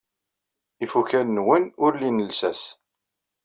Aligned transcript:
Ifukal-nwen 0.83 1.63
ur 1.85 1.93
lin 1.99 2.23
llsas. 2.27 2.61